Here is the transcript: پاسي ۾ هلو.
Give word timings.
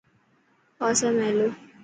پاسي 0.77 1.09
۾ 1.17 1.19
هلو. 1.27 1.47